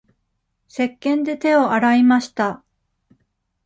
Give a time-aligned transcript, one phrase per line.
[0.67, 2.63] せっけんで手を洗いました。